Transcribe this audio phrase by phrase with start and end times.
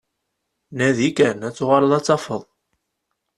[0.77, 2.43] Nadi kan, ad tuɣaleḍ ad t-tafeḍ.